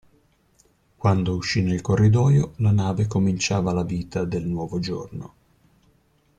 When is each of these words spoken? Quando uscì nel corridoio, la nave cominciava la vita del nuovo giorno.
Quando 0.97 1.35
uscì 1.35 1.61
nel 1.61 1.81
corridoio, 1.81 2.53
la 2.55 2.71
nave 2.71 3.05
cominciava 3.05 3.71
la 3.71 3.83
vita 3.83 4.23
del 4.25 4.47
nuovo 4.47 4.79
giorno. 4.79 5.33